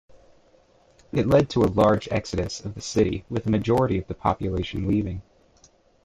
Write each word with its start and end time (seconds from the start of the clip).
It 1.11 1.27
led 1.27 1.51
to 1.51 1.61
a 1.61 1.69
large 1.71 2.07
exodus 2.09 2.65
of 2.65 2.73
the 2.73 2.81
city, 2.81 3.23
with 3.29 3.45
a 3.45 3.51
majority 3.51 3.99
of 3.99 4.07
the 4.07 4.15
population 4.15 4.87
leaving. 4.87 5.21